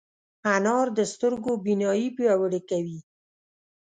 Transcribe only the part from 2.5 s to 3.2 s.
کوي.